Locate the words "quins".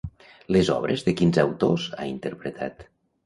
1.19-1.37